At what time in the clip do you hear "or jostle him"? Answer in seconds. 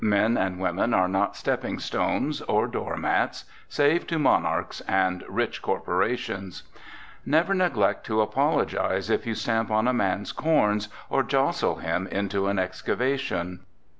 11.07-12.07